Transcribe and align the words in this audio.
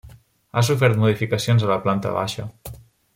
Ha 0.55 0.63
sofert 0.69 0.97
modificacions 1.03 1.67
a 1.69 1.71
la 1.75 1.79
planta 1.87 2.15
baixa. 2.19 2.47